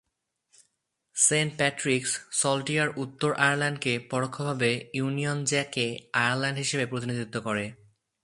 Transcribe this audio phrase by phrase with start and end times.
[1.15, 2.11] Saint Patrick's
[2.31, 5.85] saltire উত্তর আয়ারল্যান্ডকে পরোক্ষভাবে ইউনিয়ন জ্যাকে
[6.13, 7.65] আয়ারল্যান্ড হিসেবে প্রতিনিধিত্ব করে।